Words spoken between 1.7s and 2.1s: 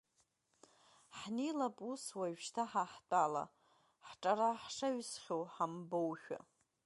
ус,